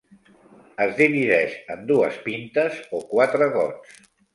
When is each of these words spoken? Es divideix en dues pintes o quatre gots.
Es 0.85 0.95
divideix 1.01 1.55
en 1.75 1.85
dues 1.95 2.21
pintes 2.27 2.85
o 3.01 3.07
quatre 3.17 3.55
gots. 3.61 4.07